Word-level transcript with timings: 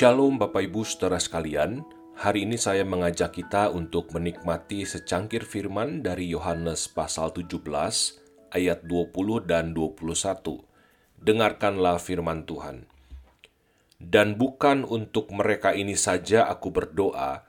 Shalom 0.00 0.36
Bapak 0.36 0.66
Ibu 0.66 0.84
Saudara 0.84 1.16
sekalian, 1.16 1.84
hari 2.16 2.44
ini 2.44 2.60
saya 2.60 2.84
mengajak 2.84 3.36
kita 3.36 3.72
untuk 3.72 4.12
menikmati 4.12 4.84
secangkir 4.84 5.44
firman 5.44 6.04
dari 6.04 6.28
Yohanes 6.28 6.88
pasal 6.88 7.32
17 7.32 7.64
ayat 8.52 8.84
20 8.84 9.44
dan 9.44 9.72
21. 9.72 10.64
Dengarkanlah 11.20 11.96
firman 11.96 12.44
Tuhan. 12.44 12.89
Dan 14.00 14.40
bukan 14.40 14.88
untuk 14.88 15.28
mereka 15.28 15.76
ini 15.76 15.92
saja 15.92 16.48
aku 16.48 16.72
berdoa, 16.72 17.44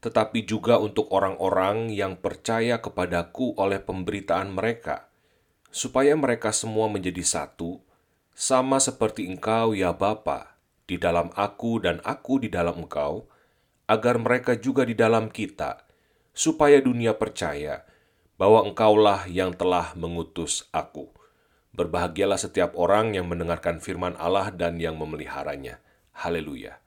tetapi 0.00 0.48
juga 0.48 0.80
untuk 0.80 1.12
orang-orang 1.12 1.92
yang 1.92 2.16
percaya 2.16 2.80
kepadaku 2.80 3.52
oleh 3.60 3.84
pemberitaan 3.84 4.48
mereka, 4.48 5.12
supaya 5.68 6.16
mereka 6.16 6.56
semua 6.56 6.88
menjadi 6.88 7.20
satu, 7.20 7.84
sama 8.32 8.80
seperti 8.80 9.28
engkau 9.28 9.76
ya 9.76 9.92
Bapa, 9.92 10.56
di 10.88 10.96
dalam 10.96 11.28
aku 11.36 11.84
dan 11.84 12.00
aku 12.00 12.40
di 12.40 12.48
dalam 12.48 12.80
engkau, 12.88 13.28
agar 13.84 14.16
mereka 14.16 14.56
juga 14.56 14.88
di 14.88 14.96
dalam 14.96 15.28
kita, 15.28 15.84
supaya 16.32 16.80
dunia 16.80 17.12
percaya 17.12 17.84
bahwa 18.40 18.64
engkaulah 18.64 19.28
yang 19.28 19.52
telah 19.52 19.92
mengutus 20.00 20.64
aku. 20.72 21.12
Berbahagialah 21.76 22.40
setiap 22.40 22.72
orang 22.80 23.12
yang 23.12 23.28
mendengarkan 23.28 23.84
firman 23.84 24.16
Allah 24.16 24.48
dan 24.48 24.80
yang 24.80 24.96
memeliharanya. 24.96 25.76
Haleluya. 26.16 26.80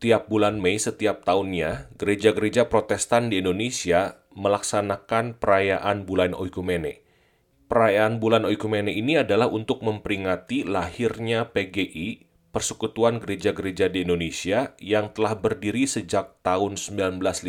Tiap 0.00 0.32
bulan 0.32 0.64
Mei 0.64 0.80
setiap 0.80 1.28
tahunnya, 1.28 1.92
gereja-gereja 2.00 2.72
protestan 2.72 3.28
di 3.28 3.44
Indonesia 3.44 4.24
melaksanakan 4.32 5.36
perayaan 5.36 6.08
bulan 6.08 6.32
Oikumene. 6.32 7.04
Perayaan 7.68 8.16
bulan 8.16 8.48
Oikumene 8.48 8.90
ini 8.90 9.20
adalah 9.20 9.46
untuk 9.52 9.84
memperingati 9.84 10.64
lahirnya 10.64 11.52
PGI 11.52 12.30
Persekutuan 12.50 13.22
Gereja-Gereja 13.22 13.86
di 13.94 14.02
Indonesia 14.02 14.74
yang 14.82 15.14
telah 15.14 15.38
berdiri 15.38 15.86
sejak 15.86 16.42
tahun 16.42 16.74
1950, 16.74 17.46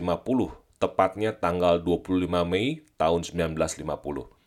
tepatnya 0.77 1.33
tanggal 1.33 1.81
25 1.81 2.29
Mei 2.45 2.85
tahun 3.01 3.25
1950. 3.25 4.40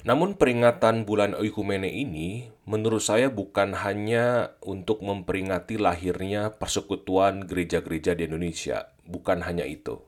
Namun 0.00 0.32
peringatan 0.40 1.04
bulan 1.04 1.36
Oikumene 1.36 1.92
ini 1.92 2.48
menurut 2.64 3.04
saya 3.04 3.28
bukan 3.28 3.76
hanya 3.76 4.56
untuk 4.64 5.04
memperingati 5.04 5.76
lahirnya 5.76 6.56
persekutuan 6.56 7.44
gereja-gereja 7.44 8.16
di 8.16 8.24
Indonesia, 8.24 8.96
bukan 9.04 9.44
hanya 9.44 9.68
itu. 9.68 10.00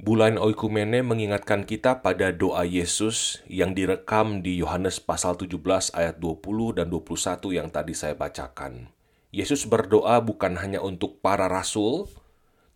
Bulan 0.00 0.40
Oikumene 0.40 1.04
mengingatkan 1.04 1.68
kita 1.68 2.00
pada 2.00 2.32
doa 2.32 2.64
Yesus 2.64 3.44
yang 3.48 3.76
direkam 3.76 4.40
di 4.40 4.56
Yohanes 4.60 5.00
pasal 5.04 5.36
17 5.36 5.92
ayat 5.92 6.16
20 6.16 6.80
dan 6.80 6.88
21 6.88 7.52
yang 7.52 7.68
tadi 7.68 7.92
saya 7.92 8.16
bacakan. 8.16 8.88
Yesus 9.36 9.68
berdoa 9.68 10.20
bukan 10.24 10.56
hanya 10.60 10.80
untuk 10.80 11.20
para 11.20 11.44
rasul, 11.44 12.08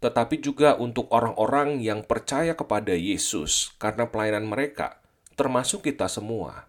tetapi 0.05 0.45
juga 0.45 0.77
untuk 0.77 1.09
orang-orang 1.13 1.81
yang 1.81 2.05
percaya 2.05 2.53
kepada 2.53 2.93
Yesus 2.93 3.77
karena 3.77 4.09
pelayanan 4.09 4.49
mereka, 4.49 5.00
termasuk 5.41 5.89
kita 5.89 6.05
semua. 6.13 6.69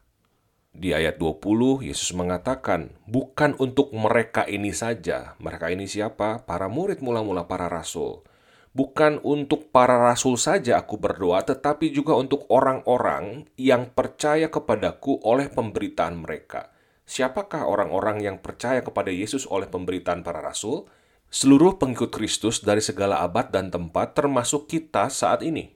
Di 0.72 0.95
ayat 0.95 1.19
20, 1.19 1.83
Yesus 1.83 2.16
mengatakan, 2.16 2.95
bukan 3.03 3.59
untuk 3.59 3.91
mereka 3.91 4.47
ini 4.47 4.72
saja. 4.72 5.36
Mereka 5.44 5.67
ini 5.75 5.83
siapa? 5.83 6.47
Para 6.47 6.72
murid 6.72 7.03
mula-mula 7.03 7.44
para 7.52 7.67
rasul. 7.67 8.23
Bukan 8.72 9.19
untuk 9.28 9.67
para 9.75 10.00
rasul 10.00 10.39
saja 10.39 10.80
aku 10.80 10.95
berdoa, 10.95 11.44
tetapi 11.44 11.91
juga 11.91 12.16
untuk 12.16 12.47
orang-orang 12.47 13.51
yang 13.59 13.91
percaya 13.91 14.47
kepadaku 14.47 15.19
oleh 15.28 15.51
pemberitaan 15.51 16.24
mereka 16.24 16.72
Siapakah 17.12 17.68
orang-orang 17.68 18.24
yang 18.24 18.40
percaya 18.40 18.79
kepada 18.79 19.12
Yesus 19.12 19.44
oleh 19.44 19.68
pemberitaan 19.68 20.24
para 20.24 20.40
rasul? 20.40 20.88
Seluruh 21.28 21.75
pengikut 21.75 22.07
Kristus 22.07 22.63
dari 22.63 22.79
segala 22.79 23.19
abad 23.19 23.51
dan 23.51 23.68
tempat, 23.68 24.16
termasuk 24.16 24.72
kita 24.72 25.12
saat 25.12 25.44
ini. 25.44 25.75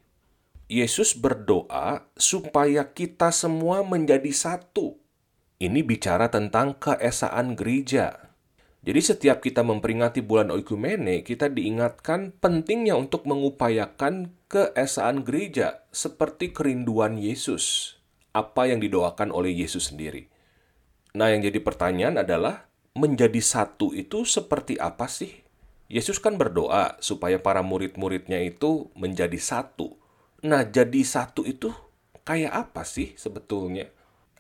Yesus 0.66 1.14
berdoa 1.14 2.10
supaya 2.18 2.90
kita 2.90 3.30
semua 3.30 3.86
menjadi 3.86 4.34
satu. 4.34 4.98
Ini 5.62 5.86
bicara 5.86 6.34
tentang 6.34 6.74
keesaan 6.82 7.54
gereja. 7.54 8.34
Jadi 8.82 8.98
setiap 8.98 9.46
kita 9.46 9.62
memperingati 9.62 10.26
bulan 10.26 10.50
Oikumene, 10.50 11.22
kita 11.22 11.54
diingatkan 11.54 12.34
pentingnya 12.42 12.98
untuk 12.98 13.30
mengupayakan 13.30 14.34
keesaan 14.50 15.22
gereja 15.22 15.86
seperti 15.94 16.50
kerinduan 16.50 17.22
Yesus. 17.22 17.98
Apa 18.34 18.66
yang 18.66 18.82
didoakan 18.82 19.30
oleh 19.30 19.54
Yesus 19.54 19.94
sendiri. 19.94 20.34
Nah, 21.14 21.30
yang 21.30 21.46
jadi 21.46 21.62
pertanyaan 21.62 22.26
adalah 22.26 22.66
menjadi 22.98 23.38
satu 23.38 23.94
itu 23.94 24.26
seperti 24.26 24.82
apa 24.82 25.06
sih? 25.06 25.46
Yesus 25.94 26.18
kan 26.18 26.42
berdoa 26.42 26.98
supaya 27.06 27.38
para 27.38 27.62
murid-muridnya 27.62 28.42
itu 28.42 28.90
menjadi 28.98 29.38
satu. 29.38 30.05
Nah, 30.46 30.62
jadi 30.62 31.02
satu 31.02 31.42
itu 31.42 31.74
kayak 32.22 32.54
apa 32.54 32.86
sih 32.86 33.18
sebetulnya? 33.18 33.90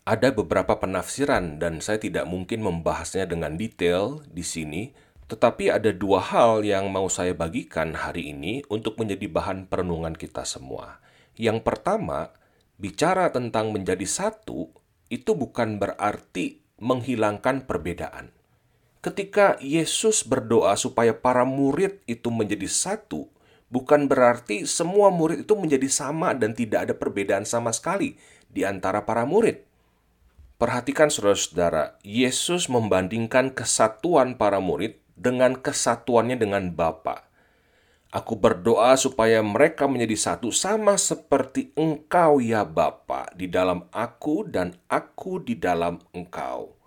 Ada 0.05 0.37
beberapa 0.37 0.77
penafsiran 0.77 1.57
dan 1.57 1.81
saya 1.81 1.97
tidak 1.97 2.29
mungkin 2.29 2.61
membahasnya 2.61 3.25
dengan 3.25 3.57
detail 3.57 4.21
di 4.29 4.45
sini, 4.45 4.93
tetapi 5.25 5.73
ada 5.73 5.89
dua 5.89 6.21
hal 6.21 6.61
yang 6.61 6.93
mau 6.93 7.09
saya 7.09 7.33
bagikan 7.33 7.97
hari 7.97 8.29
ini 8.29 8.61
untuk 8.69 9.01
menjadi 9.01 9.25
bahan 9.25 9.65
perenungan 9.65 10.13
kita 10.13 10.45
semua. 10.45 11.01
Yang 11.33 11.65
pertama, 11.65 12.29
bicara 12.77 13.33
tentang 13.33 13.73
menjadi 13.73 14.05
satu 14.05 14.69
itu 15.09 15.33
bukan 15.33 15.81
berarti 15.81 16.61
menghilangkan 16.77 17.65
perbedaan. 17.65 18.29
Ketika 19.01 19.57
Yesus 19.57 20.21
berdoa 20.21 20.77
supaya 20.77 21.17
para 21.17 21.49
murid 21.49 22.05
itu 22.05 22.29
menjadi 22.29 22.69
satu, 22.69 23.25
bukan 23.69 24.05
berarti 24.09 24.69
semua 24.69 25.09
murid 25.09 25.43
itu 25.47 25.53
menjadi 25.57 25.89
sama 25.89 26.33
dan 26.37 26.53
tidak 26.53 26.89
ada 26.89 26.93
perbedaan 26.97 27.43
sama 27.43 27.73
sekali 27.73 28.17
di 28.49 28.63
antara 28.63 29.03
para 29.03 29.25
murid. 29.27 29.61
Perhatikan 30.55 31.11
saudara-saudara, 31.11 31.99
Yesus 31.99 32.71
membandingkan 32.71 33.51
kesatuan 33.51 34.39
para 34.39 34.63
murid 34.63 34.95
dengan 35.19 35.59
kesatuannya 35.59 36.39
dengan 36.39 36.71
Bapa. 36.71 37.27
Aku 38.15 38.39
berdoa 38.39 38.95
supaya 38.95 39.43
mereka 39.43 39.91
menjadi 39.91 40.15
satu 40.15 40.47
sama 40.55 40.95
seperti 40.95 41.75
engkau 41.75 42.39
ya 42.39 42.63
Bapa 42.63 43.27
di 43.35 43.51
dalam 43.51 43.91
aku 43.91 44.47
dan 44.47 44.79
aku 44.87 45.43
di 45.43 45.59
dalam 45.59 45.99
engkau. 46.15 46.84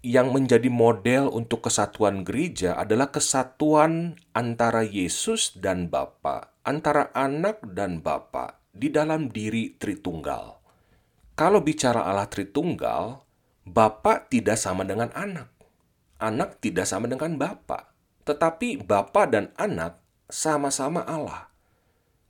Yang 0.00 0.28
menjadi 0.32 0.72
model 0.72 1.28
untuk 1.28 1.68
kesatuan 1.68 2.24
gereja 2.24 2.72
adalah 2.72 3.12
kesatuan 3.12 4.16
antara 4.32 4.80
Yesus 4.80 5.60
dan 5.60 5.92
Bapa, 5.92 6.56
antara 6.64 7.12
anak 7.12 7.60
dan 7.76 8.00
Bapa 8.00 8.64
di 8.72 8.88
dalam 8.88 9.28
diri 9.28 9.76
Tritunggal. 9.76 10.56
Kalau 11.36 11.60
bicara 11.60 12.08
Allah 12.08 12.24
Tritunggal, 12.32 13.20
Bapa 13.68 14.24
tidak 14.24 14.56
sama 14.56 14.88
dengan 14.88 15.12
anak. 15.12 15.52
Anak 16.16 16.64
tidak 16.64 16.88
sama 16.88 17.04
dengan 17.04 17.36
Bapa. 17.36 17.92
Tetapi 18.24 18.80
Bapa 18.80 19.28
dan 19.28 19.52
anak 19.60 20.00
sama-sama 20.32 21.04
Allah. 21.04 21.52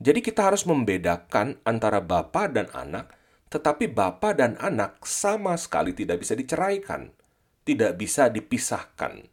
Jadi 0.02 0.26
kita 0.26 0.50
harus 0.50 0.66
membedakan 0.66 1.62
antara 1.62 2.02
Bapa 2.02 2.50
dan 2.50 2.66
anak, 2.74 3.14
tetapi 3.46 3.86
Bapa 3.86 4.34
dan 4.34 4.58
anak 4.58 4.98
sama 5.06 5.54
sekali 5.54 5.94
tidak 5.94 6.24
bisa 6.24 6.32
diceraikan, 6.34 7.14
tidak 7.64 7.96
bisa 8.00 8.32
dipisahkan. 8.32 9.26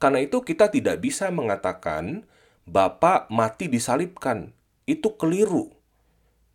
Karena 0.00 0.18
itu 0.22 0.40
kita 0.40 0.72
tidak 0.72 1.02
bisa 1.04 1.28
mengatakan 1.28 2.24
Bapa 2.64 3.26
mati 3.28 3.66
disalibkan. 3.66 4.54
Itu 4.86 5.18
keliru. 5.18 5.74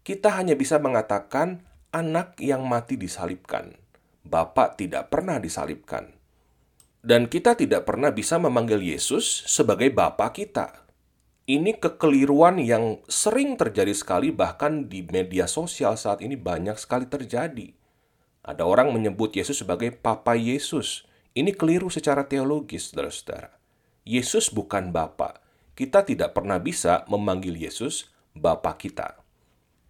Kita 0.05 0.37
hanya 0.37 0.53
bisa 0.55 0.79
mengatakan 0.79 1.65
anak 1.91 2.39
yang 2.39 2.63
mati 2.65 2.95
disalibkan. 2.95 3.75
Bapak 4.25 4.79
tidak 4.79 5.13
pernah 5.13 5.37
disalibkan. 5.37 6.13
Dan 7.05 7.29
kita 7.29 7.53
tidak 7.53 7.85
pernah 7.85 8.09
bisa 8.09 8.41
memanggil 8.41 8.81
Yesus 8.81 9.45
sebagai 9.45 9.93
Bapa 9.93 10.33
kita 10.33 10.85
ini 11.45 11.77
kekeliruan 11.77 12.57
yang 12.57 13.05
sering 13.05 13.53
terjadi 13.53 13.93
sekali 13.93 14.33
bahkan 14.33 14.89
di 14.89 15.05
media 15.05 15.45
sosial 15.45 15.93
saat 15.93 16.25
ini 16.25 16.33
banyak 16.33 16.73
sekali 16.73 17.05
terjadi. 17.05 17.69
Ada 18.41 18.65
orang 18.65 18.89
menyebut 18.89 19.33
Yesus 19.33 19.61
sebagai 19.61 19.93
Papa 19.93 20.33
Yesus. 20.33 21.05
Ini 21.35 21.51
keliru 21.51 21.91
secara 21.91 22.23
teologis, 22.31 22.95
saudara-saudara. 22.95 23.59
Yesus 24.07 24.47
bukan 24.55 24.95
Bapa. 24.95 25.43
Kita 25.75 26.07
tidak 26.07 26.31
pernah 26.31 26.63
bisa 26.63 27.03
memanggil 27.11 27.59
Yesus 27.59 28.07
Bapa 28.31 28.79
kita. 28.79 29.19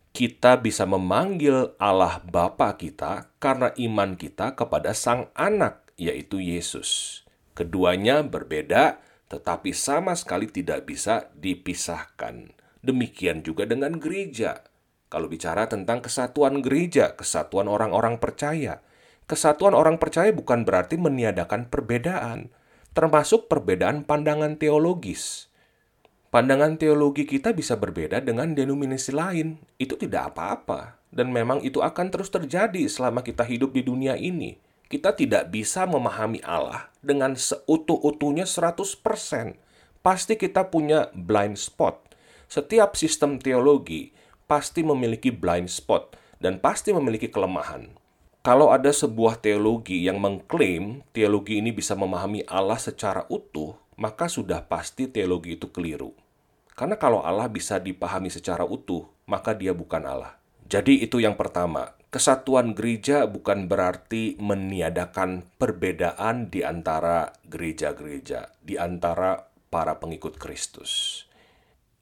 Kita 0.09 0.57
bisa 0.57 0.89
memanggil 0.89 1.77
Allah 1.77 2.17
Bapa 2.25 2.73
kita 2.73 3.29
karena 3.37 3.69
iman 3.77 4.17
kita 4.17 4.57
kepada 4.57 4.97
Sang 4.97 5.29
Anak, 5.37 5.85
yaitu 6.01 6.41
Yesus. 6.41 7.21
Keduanya 7.53 8.25
berbeda, 8.25 8.97
tetapi 9.29 9.69
sama 9.69 10.17
sekali 10.17 10.49
tidak 10.49 10.89
bisa 10.89 11.29
dipisahkan. 11.37 12.57
Demikian 12.81 13.45
juga 13.45 13.69
dengan 13.69 14.01
gereja. 14.01 14.65
Kalau 15.13 15.29
bicara 15.29 15.69
tentang 15.69 16.01
kesatuan 16.01 16.65
gereja, 16.65 17.13
kesatuan 17.13 17.69
orang-orang 17.69 18.17
percaya, 18.17 18.81
kesatuan 19.25 19.73
orang 19.73 19.97
percaya 20.01 20.29
bukan 20.33 20.65
berarti 20.65 20.97
meniadakan 20.97 21.69
perbedaan, 21.69 22.53
termasuk 22.95 23.51
perbedaan 23.51 24.05
pandangan 24.05 24.57
teologis. 24.57 25.51
Pandangan 26.35 26.75
teologi 26.75 27.23
kita 27.23 27.55
bisa 27.55 27.79
berbeda 27.79 28.19
dengan 28.19 28.51
denominasi 28.51 29.15
lain. 29.15 29.55
Itu 29.79 29.95
tidak 29.95 30.35
apa-apa. 30.35 30.99
Dan 31.07 31.31
memang 31.31 31.63
itu 31.63 31.79
akan 31.79 32.11
terus 32.11 32.27
terjadi 32.27 32.91
selama 32.91 33.23
kita 33.23 33.47
hidup 33.47 33.71
di 33.71 33.87
dunia 33.87 34.19
ini. 34.19 34.59
Kita 34.91 35.15
tidak 35.15 35.47
bisa 35.47 35.87
memahami 35.87 36.43
Allah 36.43 36.91
dengan 36.99 37.39
seutuh-utuhnya 37.39 38.43
100%. 38.43 38.83
Pasti 40.03 40.35
kita 40.35 40.67
punya 40.67 41.07
blind 41.15 41.55
spot. 41.55 42.03
Setiap 42.51 42.99
sistem 42.99 43.39
teologi 43.39 44.11
pasti 44.43 44.83
memiliki 44.83 45.31
blind 45.31 45.71
spot 45.71 46.19
dan 46.43 46.59
pasti 46.59 46.91
memiliki 46.91 47.31
kelemahan. 47.31 48.04
Kalau 48.45 48.69
ada 48.69 48.93
sebuah 48.93 49.41
teologi 49.41 50.05
yang 50.05 50.21
mengklaim 50.21 51.01
teologi 51.09 51.57
ini 51.57 51.73
bisa 51.73 51.97
memahami 51.97 52.45
Allah 52.45 52.77
secara 52.77 53.25
utuh, 53.25 53.73
maka 53.97 54.29
sudah 54.29 54.69
pasti 54.69 55.09
teologi 55.09 55.57
itu 55.57 55.73
keliru. 55.73 56.13
Karena 56.77 56.93
kalau 57.01 57.25
Allah 57.25 57.49
bisa 57.49 57.81
dipahami 57.81 58.29
secara 58.29 58.61
utuh, 58.61 59.09
maka 59.25 59.57
dia 59.57 59.73
bukan 59.73 60.05
Allah. 60.05 60.37
Jadi 60.69 61.01
itu 61.01 61.17
yang 61.17 61.33
pertama. 61.33 61.97
Kesatuan 62.13 62.77
gereja 62.77 63.25
bukan 63.25 63.65
berarti 63.65 64.37
meniadakan 64.37 65.49
perbedaan 65.57 66.53
di 66.53 66.61
antara 66.61 67.33
gereja-gereja, 67.49 68.53
di 68.61 68.77
antara 68.77 69.49
para 69.73 69.97
pengikut 69.97 70.37
Kristus. 70.37 71.25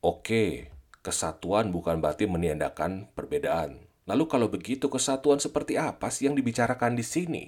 Oke, 0.04 0.76
kesatuan 1.00 1.72
bukan 1.72 2.04
berarti 2.04 2.28
meniadakan 2.28 3.08
perbedaan. 3.16 3.83
Lalu 4.04 4.24
kalau 4.28 4.48
begitu 4.52 4.92
kesatuan 4.92 5.40
seperti 5.40 5.80
apa 5.80 6.12
sih 6.12 6.28
yang 6.28 6.36
dibicarakan 6.36 7.00
di 7.00 7.06
sini? 7.06 7.44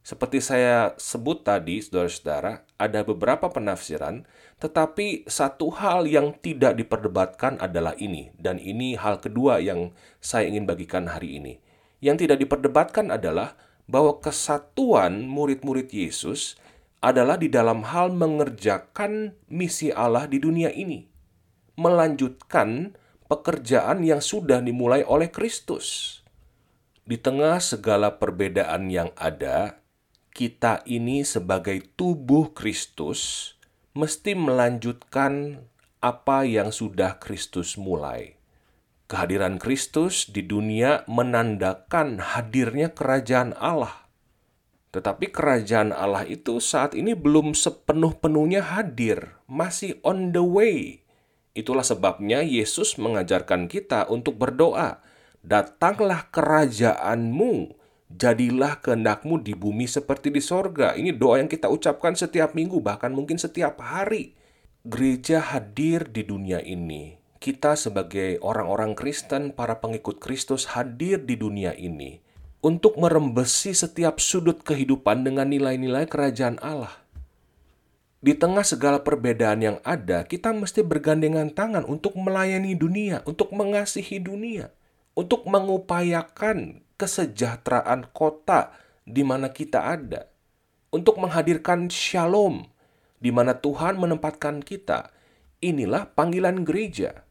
Seperti 0.00 0.40
saya 0.40 0.96
sebut 0.96 1.44
tadi, 1.44 1.84
saudara-saudara, 1.84 2.64
ada 2.80 3.04
beberapa 3.04 3.52
penafsiran, 3.52 4.24
tetapi 4.56 5.28
satu 5.28 5.68
hal 5.76 6.08
yang 6.08 6.32
tidak 6.40 6.80
diperdebatkan 6.80 7.60
adalah 7.60 7.92
ini, 8.00 8.32
dan 8.40 8.56
ini 8.56 8.96
hal 8.96 9.20
kedua 9.20 9.60
yang 9.60 9.92
saya 10.24 10.48
ingin 10.48 10.64
bagikan 10.64 11.12
hari 11.12 11.36
ini. 11.36 11.60
Yang 12.00 12.24
tidak 12.24 12.40
diperdebatkan 12.40 13.12
adalah 13.12 13.52
bahwa 13.84 14.16
kesatuan 14.24 15.28
murid-murid 15.28 15.92
Yesus 15.92 16.56
adalah 17.04 17.36
di 17.36 17.52
dalam 17.52 17.84
hal 17.84 18.08
mengerjakan 18.08 19.36
misi 19.52 19.92
Allah 19.92 20.24
di 20.24 20.40
dunia 20.40 20.72
ini, 20.72 21.04
melanjutkan 21.76 22.96
pekerjaan 23.28 24.02
yang 24.02 24.24
sudah 24.24 24.64
dimulai 24.64 25.04
oleh 25.04 25.28
Kristus. 25.28 26.18
Di 27.04 27.20
tengah 27.20 27.60
segala 27.60 28.16
perbedaan 28.16 28.88
yang 28.88 29.12
ada, 29.16 29.80
kita 30.32 30.84
ini 30.88 31.24
sebagai 31.24 31.80
tubuh 31.96 32.52
Kristus 32.56 33.52
mesti 33.96 34.36
melanjutkan 34.36 35.64
apa 35.98 36.44
yang 36.44 36.70
sudah 36.70 37.16
Kristus 37.16 37.80
mulai. 37.80 38.38
Kehadiran 39.08 39.56
Kristus 39.56 40.28
di 40.28 40.44
dunia 40.44 41.08
menandakan 41.08 42.20
hadirnya 42.20 42.92
kerajaan 42.92 43.56
Allah. 43.56 44.04
Tetapi 44.92 45.32
kerajaan 45.32 45.96
Allah 45.96 46.28
itu 46.28 46.60
saat 46.60 46.92
ini 46.92 47.16
belum 47.16 47.56
sepenuh-penuhnya 47.56 48.68
hadir, 48.68 49.40
masih 49.48 49.96
on 50.04 50.36
the 50.36 50.44
way. 50.44 51.07
Itulah 51.58 51.82
sebabnya 51.82 52.46
Yesus 52.46 52.94
mengajarkan 53.02 53.66
kita 53.66 54.06
untuk 54.06 54.38
berdoa, 54.38 55.02
"Datanglah 55.42 56.30
kerajaanmu, 56.30 57.74
jadilah 58.14 58.78
kehendakmu 58.78 59.42
di 59.42 59.58
bumi 59.58 59.90
seperti 59.90 60.30
di 60.30 60.38
sorga. 60.38 60.94
Ini 60.94 61.12
doa 61.18 61.42
yang 61.42 61.50
kita 61.50 61.66
ucapkan 61.66 62.14
setiap 62.14 62.54
minggu, 62.54 62.78
bahkan 62.78 63.10
mungkin 63.10 63.36
setiap 63.36 63.82
hari. 63.82 64.38
Gereja 64.86 65.42
hadir 65.42 66.06
di 66.08 66.22
dunia 66.22 66.62
ini. 66.62 67.18
Kita 67.42 67.74
sebagai 67.74 68.38
orang-orang 68.38 68.94
Kristen, 68.94 69.50
para 69.50 69.82
pengikut 69.82 70.22
Kristus 70.22 70.74
hadir 70.74 71.22
di 71.22 71.34
dunia 71.34 71.74
ini 71.74 72.22
untuk 72.58 72.98
merembesi 72.98 73.70
setiap 73.70 74.18
sudut 74.18 74.66
kehidupan 74.66 75.22
dengan 75.22 75.46
nilai-nilai 75.46 76.10
kerajaan 76.10 76.58
Allah. 76.58 76.90
Di 78.18 78.34
tengah 78.34 78.66
segala 78.66 79.06
perbedaan 79.06 79.62
yang 79.62 79.78
ada, 79.86 80.26
kita 80.26 80.50
mesti 80.50 80.82
bergandengan 80.82 81.54
tangan 81.54 81.86
untuk 81.86 82.18
melayani 82.18 82.74
dunia, 82.74 83.22
untuk 83.22 83.54
mengasihi 83.54 84.18
dunia, 84.18 84.74
untuk 85.14 85.46
mengupayakan 85.46 86.82
kesejahteraan 86.98 88.10
kota 88.10 88.74
di 89.06 89.22
mana 89.22 89.54
kita 89.54 89.94
ada, 89.94 90.26
untuk 90.90 91.22
menghadirkan 91.22 91.86
shalom 91.86 92.66
di 93.22 93.30
mana 93.30 93.54
Tuhan 93.58 93.98
menempatkan 93.98 94.66
kita. 94.66 95.14
Inilah 95.62 96.10
panggilan 96.14 96.62
gereja. 96.62 97.26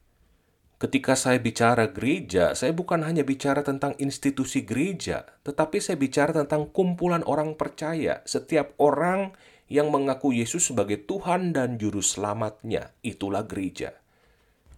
Ketika 0.77 1.17
saya 1.17 1.41
bicara 1.41 1.89
gereja, 1.89 2.53
saya 2.53 2.69
bukan 2.69 3.01
hanya 3.01 3.25
bicara 3.25 3.65
tentang 3.65 3.97
institusi 3.97 4.61
gereja, 4.61 5.25
tetapi 5.41 5.81
saya 5.81 5.97
bicara 5.97 6.31
tentang 6.31 6.69
kumpulan 6.69 7.25
orang 7.25 7.57
percaya. 7.57 8.21
Setiap 8.29 8.77
orang 8.77 9.33
yang 9.67 9.91
mengaku 9.91 10.31
Yesus 10.31 10.71
sebagai 10.71 11.03
Tuhan 11.03 11.51
dan 11.51 11.75
Juru 11.75 11.99
Selamatnya, 11.99 12.95
itulah 13.03 13.43
gereja. 13.43 13.99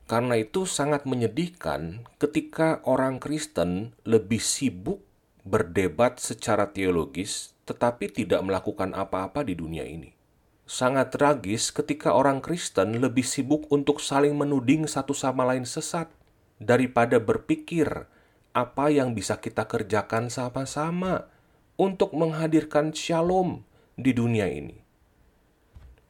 Karena 0.09 0.41
itu 0.41 0.65
sangat 0.65 1.05
menyedihkan 1.05 2.09
ketika 2.17 2.81
orang 2.81 3.21
Kristen 3.21 3.93
lebih 4.09 4.41
sibuk 4.41 5.05
berdebat 5.45 6.17
secara 6.17 6.73
teologis 6.73 7.53
tetapi 7.69 8.09
tidak 8.09 8.41
melakukan 8.41 8.97
apa-apa 8.97 9.45
di 9.45 9.53
dunia 9.53 9.85
ini. 9.85 10.17
Sangat 10.65 11.13
tragis 11.13 11.69
ketika 11.69 12.17
orang 12.17 12.41
Kristen 12.41 12.97
lebih 12.97 13.21
sibuk 13.21 13.69
untuk 13.69 14.01
saling 14.01 14.33
menuding 14.33 14.89
satu 14.89 15.13
sama 15.13 15.45
lain 15.45 15.69
sesat 15.69 16.09
daripada 16.57 17.21
berpikir 17.21 18.09
apa 18.57 18.85
yang 18.89 19.13
bisa 19.13 19.37
kita 19.37 19.69
kerjakan 19.69 20.33
sama-sama 20.33 21.29
untuk 21.77 22.17
menghadirkan 22.17 22.89
shalom 22.89 23.61
di 23.93 24.17
dunia 24.17 24.49
ini. 24.49 24.78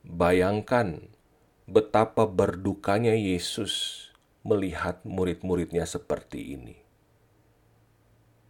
Bayangkan 0.09 1.05
betapa 1.69 2.25
berdukanya 2.25 3.13
Yesus 3.13 4.09
melihat 4.41 5.05
murid-muridnya 5.05 5.85
seperti 5.85 6.57
ini. 6.57 6.81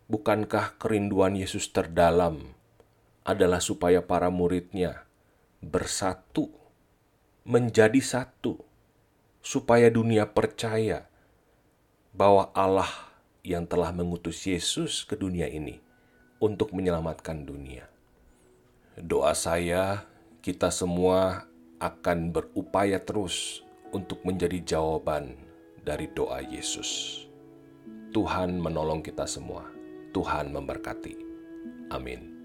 Bukankah 0.07 0.79
kerinduan 0.79 1.35
Yesus 1.35 1.67
terdalam 1.67 2.55
adalah 3.27 3.59
supaya 3.59 3.99
para 3.99 4.31
muridnya 4.31 5.03
bersatu, 5.59 6.47
menjadi 7.43 7.99
satu, 7.99 8.63
supaya 9.43 9.91
dunia 9.91 10.31
percaya 10.31 11.11
bahwa 12.15 12.55
Allah 12.55 12.87
yang 13.43 13.67
telah 13.67 13.91
mengutus 13.91 14.47
Yesus 14.47 15.03
ke 15.03 15.19
dunia 15.19 15.51
ini 15.51 15.83
untuk 16.39 16.71
menyelamatkan 16.71 17.43
dunia. 17.43 17.91
Doa 18.95 19.35
saya, 19.35 20.07
kita 20.39 20.71
semua 20.71 21.48
akan 21.79 22.35
berupaya 22.35 22.99
terus 22.99 23.63
untuk 23.95 24.21
menjadi 24.27 24.59
jawaban 24.63 25.35
dari 25.83 26.11
doa 26.11 26.43
Yesus. 26.43 27.23
Tuhan 28.11 28.59
menolong 28.59 29.03
kita 29.03 29.25
semua. 29.25 29.67
Tuhan 30.11 30.51
memberkati. 30.51 31.15
Amin. 31.93 32.38